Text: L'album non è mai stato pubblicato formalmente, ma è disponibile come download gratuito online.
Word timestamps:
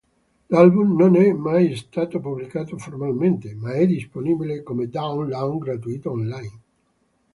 L'album 0.49 0.97
non 0.97 1.15
è 1.15 1.31
mai 1.31 1.75
stato 1.75 2.19
pubblicato 2.19 2.75
formalmente, 2.79 3.53
ma 3.53 3.73
è 3.73 3.85
disponibile 3.85 4.63
come 4.63 4.89
download 4.89 5.59
gratuito 5.59 6.09
online. 6.09 6.59